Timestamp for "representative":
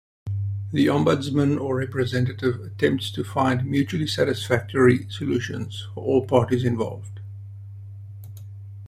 1.75-2.59